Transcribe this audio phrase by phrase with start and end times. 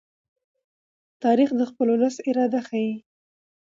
[1.23, 2.93] تاریخ د خپل ولس اراده ښيي.